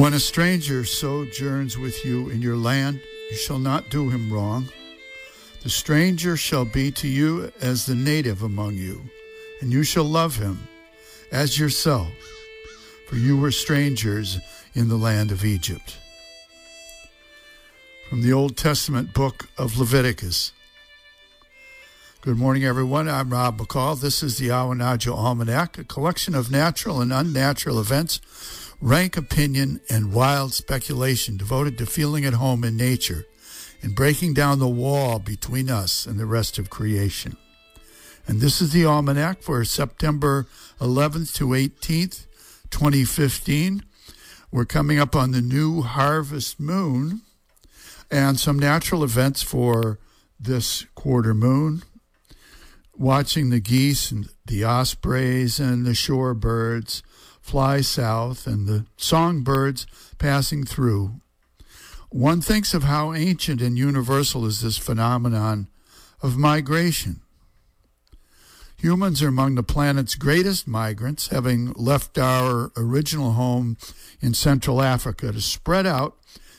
When 0.00 0.14
a 0.14 0.18
stranger 0.18 0.86
sojourns 0.86 1.76
with 1.76 2.06
you 2.06 2.30
in 2.30 2.40
your 2.40 2.56
land, 2.56 3.02
you 3.30 3.36
shall 3.36 3.58
not 3.58 3.90
do 3.90 4.08
him 4.08 4.32
wrong. 4.32 4.70
The 5.62 5.68
stranger 5.68 6.38
shall 6.38 6.64
be 6.64 6.90
to 6.92 7.06
you 7.06 7.52
as 7.60 7.84
the 7.84 7.94
native 7.94 8.42
among 8.42 8.76
you, 8.76 9.10
and 9.60 9.70
you 9.70 9.82
shall 9.82 10.04
love 10.04 10.36
him 10.36 10.66
as 11.30 11.58
yourself, 11.58 12.08
for 13.10 13.16
you 13.16 13.36
were 13.36 13.50
strangers 13.50 14.38
in 14.72 14.88
the 14.88 14.96
land 14.96 15.30
of 15.32 15.44
Egypt. 15.44 15.98
From 18.08 18.22
the 18.22 18.32
Old 18.32 18.56
Testament 18.56 19.12
book 19.12 19.50
of 19.58 19.76
Leviticus. 19.76 20.52
Good 22.22 22.38
morning, 22.38 22.64
everyone. 22.64 23.06
I'm 23.06 23.28
Rob 23.28 23.58
McCall. 23.58 24.00
This 24.00 24.22
is 24.22 24.38
the 24.38 24.48
Awanadjo 24.48 25.14
Almanac, 25.14 25.76
a 25.76 25.84
collection 25.84 26.34
of 26.34 26.50
natural 26.50 27.02
and 27.02 27.12
unnatural 27.12 27.78
events, 27.78 28.22
rank 28.80 29.16
opinion, 29.16 29.80
and 29.90 30.12
wild 30.12 30.54
speculation 30.54 31.36
devoted 31.36 31.76
to 31.78 31.86
feeling 31.86 32.24
at 32.24 32.34
home 32.34 32.64
in 32.64 32.76
nature 32.76 33.26
and 33.82 33.94
breaking 33.94 34.34
down 34.34 34.58
the 34.58 34.68
wall 34.68 35.18
between 35.18 35.70
us 35.70 36.06
and 36.06 36.18
the 36.18 36.26
rest 36.26 36.58
of 36.58 36.70
creation. 36.70 37.36
And 38.26 38.40
this 38.40 38.60
is 38.60 38.72
the 38.72 38.84
Almanac 38.84 39.42
for 39.42 39.64
September 39.64 40.46
11th 40.80 41.34
to 41.34 41.48
18th, 41.48 42.26
2015. 42.70 43.82
We're 44.50 44.64
coming 44.64 44.98
up 44.98 45.16
on 45.16 45.32
the 45.32 45.40
new 45.40 45.82
harvest 45.82 46.60
moon 46.60 47.22
and 48.10 48.38
some 48.38 48.58
natural 48.58 49.04
events 49.04 49.42
for 49.42 49.98
this 50.38 50.86
quarter 50.94 51.34
moon. 51.34 51.82
Watching 52.96 53.50
the 53.50 53.60
geese 53.60 54.10
and 54.10 54.28
the 54.46 54.64
ospreys 54.64 55.58
and 55.58 55.86
the 55.86 55.92
shorebirds 55.92 57.02
fly 57.40 57.80
south 57.80 58.46
and 58.46 58.66
the 58.66 58.86
songbirds 58.96 59.86
passing 60.18 60.64
through 60.64 61.20
one 62.10 62.40
thinks 62.40 62.74
of 62.74 62.82
how 62.82 63.14
ancient 63.14 63.62
and 63.62 63.78
universal 63.78 64.44
is 64.44 64.62
this 64.62 64.76
phenomenon 64.76 65.68
of 66.20 66.36
migration. 66.36 67.20
Humans 68.78 69.22
are 69.22 69.28
among 69.28 69.54
the 69.54 69.62
planet's 69.62 70.16
greatest 70.16 70.66
migrants, 70.66 71.28
having 71.28 71.72
left 71.74 72.18
our 72.18 72.72
original 72.76 73.32
home 73.32 73.76
in 74.20 74.34
Central 74.34 74.82
Africa 74.82 75.30
to 75.30 75.40
spread 75.40 75.86
out 75.86 76.16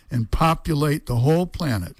and 0.10 0.32
populate 0.32 1.06
the 1.06 1.18
whole 1.18 1.48
planet, 1.48 1.98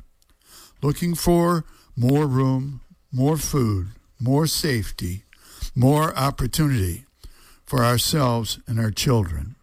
looking 0.82 1.14
for 1.14 1.66
more 1.98 2.28
room, 2.28 2.80
more 3.12 3.36
food, 3.36 3.88
more 4.18 4.48
safety, 4.48 5.24
more 5.76 6.16
opportunity 6.16 7.06
for 7.72 7.86
ourselves 7.86 8.60
and 8.68 8.78
our 8.82 8.92
children. 8.92 9.56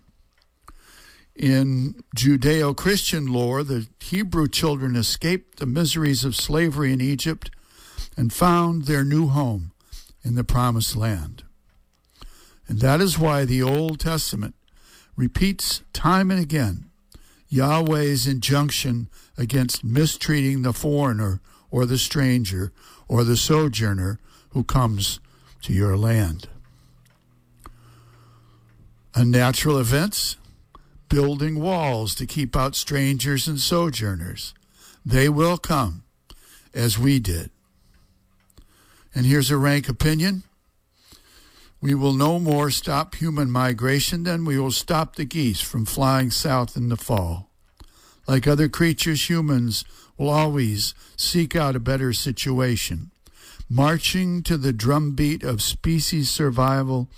In 1.37 2.03
Judeo 2.17 2.75
Christian 2.75 3.27
lore, 3.27 3.63
the 3.63 3.87
Hebrew 4.01 4.49
children 4.49 4.97
escaped 4.97 5.59
the 5.59 5.67
miseries 5.67 6.25
of 6.25 6.35
slavery 6.35 6.91
in 6.91 7.03
Egypt 7.03 7.51
and 8.17 8.33
found 8.33 8.85
their 8.87 9.05
new 9.05 9.27
home 9.29 9.73
in 10.25 10.37
the 10.37 10.43
Promised 10.43 10.97
Land. 10.97 11.43
And 12.67 12.81
that 12.81 13.03
is 13.03 13.19
why 13.19 13.45
the 13.45 13.63
Old 13.63 14.01
Testament 14.01 14.55
repeats 15.15 15.83
time 15.93 16.31
and 16.31 16.41
again 16.41 16.89
Yahweh's 17.51 18.27
injunction 18.27 19.11
against 19.37 19.85
mistreating 19.85 20.63
the 20.63 20.73
foreigner 20.73 21.43
or 21.71 21.85
the 21.85 21.99
stranger 21.99 22.73
or 23.07 23.23
the 23.23 23.37
sojourner 23.37 24.19
who 24.53 24.65
comes 24.65 25.21
to 25.61 25.75
your 25.75 25.95
land. 25.95 26.49
Unnatural 29.15 29.79
events 29.79 30.37
building 31.09 31.59
walls 31.59 32.15
to 32.15 32.27
keep 32.27 32.55
out 32.57 32.77
strangers 32.77 33.49
and 33.49 33.59
sojourners. 33.59 34.55
They 35.05 35.29
will 35.29 35.57
come, 35.57 36.05
as 36.75 36.99
we 36.99 37.19
did. 37.19 37.51
And 39.15 39.25
here's 39.25 39.51
a 39.51 39.57
rank 39.57 39.89
opinion. 39.89 40.43
We 41.81 41.95
will 41.95 42.13
no 42.13 42.39
more 42.39 42.71
stop 42.71 43.15
human 43.15 43.51
migration 43.51 44.25
than 44.25 44.45
we 44.45 44.59
will 44.59 44.73
stop 44.73 45.17
the 45.17 45.25
geese 45.25 45.61
from 45.61 45.87
flying 45.87 46.31
south 46.31 46.77
in 46.77 46.89
the 46.89 46.97
fall. 46.97 47.49
Like 48.27 48.47
other 48.47 48.69
creatures, 48.69 49.31
humans 49.31 49.85
will 50.19 50.29
always 50.29 50.93
seek 51.17 51.57
out 51.57 51.77
a 51.77 51.81
better 51.81 52.13
situation, 52.13 53.11
marching 53.71 54.43
to 54.43 54.59
the 54.59 54.73
drumbeat 54.73 55.43
of 55.43 55.63
species 55.63 56.29
survival 56.29 57.09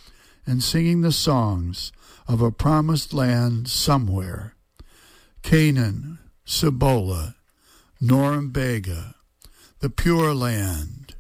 and 0.51 0.65
singing 0.65 1.01
the 1.01 1.13
songs 1.13 1.93
of 2.27 2.43
a 2.43 2.51
promised 2.51 3.15
land 3.15 3.69
somewhere 3.69 4.55
Canaan, 5.43 6.19
Cibola, 6.45 7.37
Norumbega, 8.03 9.15
the 9.79 9.89
Pure 9.89 10.35
Land, 10.35 11.15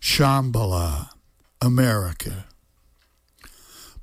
Shambhala, 0.00 1.08
America. 1.62 2.44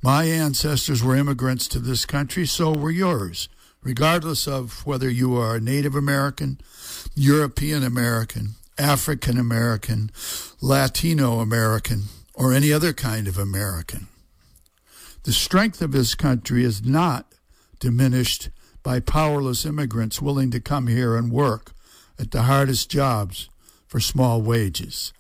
My 0.01 0.23
ancestors 0.23 1.03
were 1.03 1.15
immigrants 1.15 1.67
to 1.69 1.79
this 1.79 2.05
country, 2.07 2.47
so 2.47 2.73
were 2.73 2.89
yours, 2.89 3.49
regardless 3.83 4.47
of 4.47 4.83
whether 4.85 5.09
you 5.09 5.37
are 5.37 5.59
Native 5.59 5.95
American, 5.95 6.59
European 7.13 7.83
American, 7.83 8.55
African 8.79 9.37
American, 9.37 10.09
Latino 10.59 11.39
American, 11.39 12.05
or 12.33 12.51
any 12.51 12.73
other 12.73 12.93
kind 12.93 13.27
of 13.27 13.37
American. 13.37 14.07
The 15.23 15.33
strength 15.33 15.83
of 15.83 15.91
this 15.91 16.15
country 16.15 16.63
is 16.63 16.83
not 16.83 17.35
diminished 17.79 18.49
by 18.81 18.99
powerless 18.99 19.65
immigrants 19.65 20.19
willing 20.19 20.49
to 20.49 20.59
come 20.59 20.87
here 20.87 21.15
and 21.15 21.31
work 21.31 21.73
at 22.17 22.31
the 22.31 22.43
hardest 22.43 22.89
jobs 22.89 23.47
for 23.85 23.99
small 23.99 24.41
wages. 24.41 25.13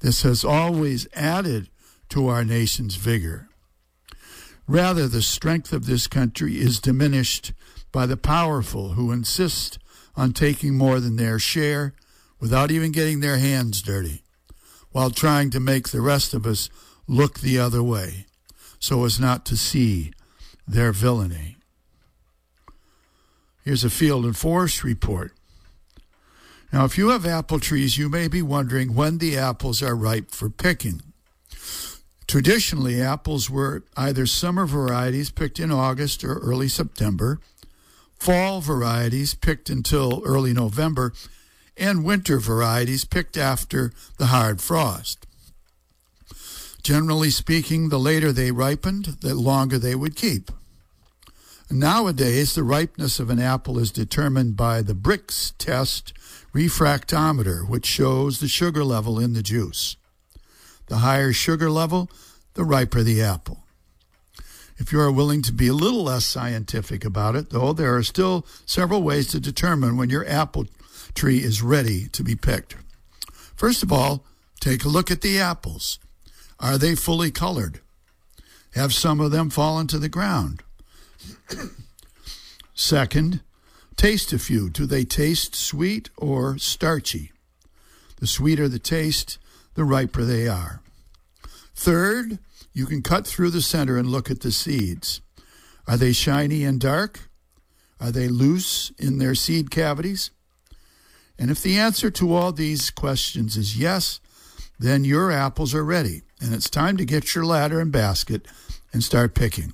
This 0.00 0.22
has 0.22 0.44
always 0.44 1.06
added 1.14 1.68
to 2.08 2.26
our 2.26 2.44
nation's 2.44 2.96
vigor. 2.96 3.48
Rather, 4.66 5.06
the 5.06 5.22
strength 5.22 5.72
of 5.72 5.86
this 5.86 6.08
country 6.08 6.58
is 6.58 6.80
diminished 6.80 7.52
by 7.92 8.04
the 8.04 8.16
powerful 8.16 8.90
who 8.90 9.12
insist 9.12 9.78
on 10.16 10.32
taking 10.32 10.76
more 10.76 10.98
than 10.98 11.16
their 11.16 11.38
share 11.38 11.94
without 12.40 12.72
even 12.72 12.90
getting 12.90 13.20
their 13.20 13.38
hands 13.38 13.80
dirty, 13.80 14.22
while 14.90 15.10
trying 15.10 15.50
to 15.50 15.60
make 15.60 15.90
the 15.90 16.00
rest 16.00 16.34
of 16.34 16.46
us 16.46 16.68
look 17.06 17.38
the 17.38 17.60
other 17.60 17.82
way 17.82 18.26
so 18.78 19.04
as 19.04 19.20
not 19.20 19.44
to 19.46 19.56
see 19.56 20.12
their 20.66 20.92
villainy. 20.92 21.56
Here's 23.64 23.84
a 23.84 23.90
field 23.90 24.24
and 24.24 24.36
forest 24.36 24.84
report. 24.84 25.32
Now, 26.72 26.84
if 26.84 26.98
you 26.98 27.08
have 27.10 27.26
apple 27.26 27.60
trees, 27.60 27.96
you 27.98 28.08
may 28.08 28.28
be 28.28 28.42
wondering 28.42 28.94
when 28.94 29.18
the 29.18 29.36
apples 29.36 29.82
are 29.82 29.96
ripe 29.96 30.30
for 30.30 30.50
picking. 30.50 31.02
Traditionally, 32.26 33.00
apples 33.00 33.48
were 33.48 33.84
either 33.96 34.26
summer 34.26 34.66
varieties 34.66 35.30
picked 35.30 35.60
in 35.60 35.70
August 35.70 36.24
or 36.24 36.38
early 36.38 36.68
September, 36.68 37.40
fall 38.18 38.60
varieties 38.60 39.34
picked 39.34 39.70
until 39.70 40.22
early 40.24 40.52
November, 40.52 41.12
and 41.76 42.04
winter 42.04 42.38
varieties 42.38 43.04
picked 43.04 43.36
after 43.36 43.92
the 44.18 44.26
hard 44.26 44.60
frost. 44.60 45.26
Generally 46.86 47.30
speaking, 47.30 47.88
the 47.88 47.98
later 47.98 48.30
they 48.30 48.52
ripened, 48.52 49.16
the 49.20 49.34
longer 49.34 49.76
they 49.76 49.96
would 49.96 50.14
keep. 50.14 50.52
Nowadays, 51.68 52.54
the 52.54 52.62
ripeness 52.62 53.18
of 53.18 53.28
an 53.28 53.40
apple 53.40 53.80
is 53.80 53.90
determined 53.90 54.56
by 54.56 54.82
the 54.82 54.94
Brix 54.94 55.52
test 55.58 56.12
refractometer, 56.54 57.68
which 57.68 57.86
shows 57.86 58.38
the 58.38 58.46
sugar 58.46 58.84
level 58.84 59.18
in 59.18 59.32
the 59.32 59.42
juice. 59.42 59.96
The 60.86 60.98
higher 60.98 61.32
sugar 61.32 61.70
level, 61.70 62.08
the 62.54 62.62
riper 62.62 63.02
the 63.02 63.20
apple. 63.20 63.64
If 64.76 64.92
you 64.92 65.00
are 65.00 65.10
willing 65.10 65.42
to 65.42 65.52
be 65.52 65.66
a 65.66 65.74
little 65.74 66.04
less 66.04 66.24
scientific 66.24 67.04
about 67.04 67.34
it, 67.34 67.50
though, 67.50 67.72
there 67.72 67.96
are 67.96 68.04
still 68.04 68.46
several 68.64 69.02
ways 69.02 69.26
to 69.32 69.40
determine 69.40 69.96
when 69.96 70.08
your 70.08 70.24
apple 70.28 70.66
tree 71.16 71.38
is 71.38 71.62
ready 71.62 72.06
to 72.10 72.22
be 72.22 72.36
picked. 72.36 72.76
First 73.56 73.82
of 73.82 73.90
all, 73.90 74.24
take 74.60 74.84
a 74.84 74.88
look 74.88 75.10
at 75.10 75.22
the 75.22 75.40
apples. 75.40 75.98
Are 76.58 76.78
they 76.78 76.94
fully 76.94 77.30
colored? 77.30 77.80
Have 78.74 78.92
some 78.92 79.20
of 79.20 79.30
them 79.30 79.50
fallen 79.50 79.86
to 79.88 79.98
the 79.98 80.08
ground? 80.08 80.62
Second, 82.74 83.40
taste 83.96 84.32
a 84.32 84.38
few. 84.38 84.68
Do 84.68 84.86
they 84.86 85.04
taste 85.04 85.54
sweet 85.54 86.10
or 86.16 86.58
starchy? 86.58 87.32
The 88.16 88.26
sweeter 88.26 88.68
the 88.68 88.78
taste, 88.78 89.38
the 89.74 89.84
riper 89.84 90.24
they 90.24 90.48
are. 90.48 90.80
Third, 91.74 92.38
you 92.72 92.86
can 92.86 93.02
cut 93.02 93.26
through 93.26 93.50
the 93.50 93.62
center 93.62 93.96
and 93.96 94.08
look 94.08 94.30
at 94.30 94.40
the 94.40 94.52
seeds. 94.52 95.20
Are 95.86 95.96
they 95.96 96.12
shiny 96.12 96.64
and 96.64 96.80
dark? 96.80 97.30
Are 98.00 98.10
they 98.10 98.28
loose 98.28 98.92
in 98.98 99.18
their 99.18 99.34
seed 99.34 99.70
cavities? 99.70 100.30
And 101.38 101.50
if 101.50 101.62
the 101.62 101.78
answer 101.78 102.10
to 102.10 102.34
all 102.34 102.52
these 102.52 102.90
questions 102.90 103.56
is 103.56 103.78
yes, 103.78 104.20
then 104.78 105.04
your 105.04 105.30
apples 105.30 105.74
are 105.74 105.84
ready 105.84 106.22
and 106.40 106.54
it's 106.54 106.70
time 106.70 106.96
to 106.96 107.04
get 107.04 107.34
your 107.34 107.44
ladder 107.44 107.80
and 107.80 107.90
basket 107.92 108.46
and 108.92 109.02
start 109.02 109.34
picking. 109.34 109.72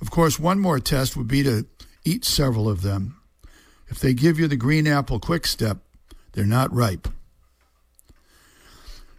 Of 0.00 0.10
course, 0.10 0.38
one 0.38 0.60
more 0.60 0.78
test 0.78 1.16
would 1.16 1.28
be 1.28 1.42
to 1.42 1.66
eat 2.04 2.24
several 2.24 2.68
of 2.68 2.82
them. 2.82 3.20
If 3.88 4.00
they 4.00 4.14
give 4.14 4.38
you 4.38 4.48
the 4.48 4.56
green 4.56 4.86
apple 4.86 5.18
quick 5.18 5.46
step, 5.46 5.78
they're 6.32 6.44
not 6.44 6.74
ripe. 6.74 7.08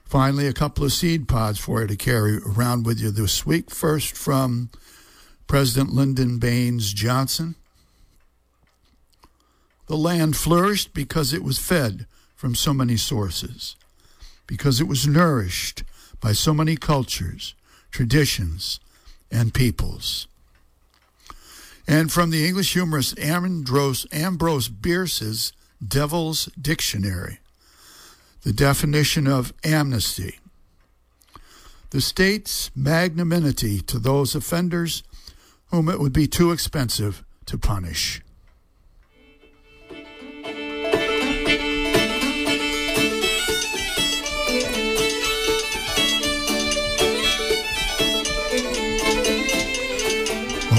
Finally, 0.06 0.48
a 0.48 0.54
couple 0.54 0.84
of 0.84 0.94
seed 0.94 1.28
pods 1.28 1.60
for 1.60 1.82
you 1.82 1.88
to 1.88 1.96
carry 1.96 2.38
around 2.38 2.86
with 2.86 3.00
you 3.00 3.10
this 3.12 3.46
week. 3.46 3.72
First, 3.72 4.16
from 4.16 4.70
President 5.48 5.94
Lyndon 5.94 6.40
Baines 6.40 6.94
Johnson. 6.94 7.56
The 9.88 9.98
land 9.98 10.36
flourished 10.36 10.94
because 10.94 11.34
it 11.34 11.44
was 11.44 11.60
fed 11.60 12.08
from 12.36 12.56
so 12.56 12.74
many 12.74 12.98
sources, 12.98 13.76
because 14.48 14.80
it 14.80 14.88
was 14.88 15.08
nourished 15.08 15.84
by 16.20 16.32
so 16.34 16.54
many 16.54 16.76
cultures, 16.76 17.56
traditions, 17.92 18.80
and 19.32 19.54
peoples. 19.54 20.28
And 21.88 22.12
from 22.12 22.32
the 22.32 22.48
English 22.48 22.74
humorist 22.74 23.20
Ambrose, 23.20 24.08
Ambrose 24.12 24.70
Bierce's 24.70 25.54
Devil's 25.86 26.46
Dictionary, 26.60 27.40
the 28.42 28.54
definition 28.54 29.28
of 29.28 29.54
amnesty. 29.64 30.40
The 31.92 32.02
state's 32.02 32.72
magnanimity 32.76 33.82
to 33.82 34.00
those 34.00 34.36
offenders 34.36 35.04
whom 35.72 35.90
it 35.90 36.00
would 36.00 36.14
be 36.14 36.28
too 36.28 36.52
expensive 36.52 37.24
to 37.46 37.58
punish. 37.58 38.22